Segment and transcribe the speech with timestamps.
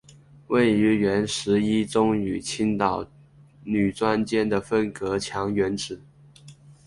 [0.47, 3.05] 位于原十一中与青岛
[3.65, 6.01] 女专间的分隔墙原址。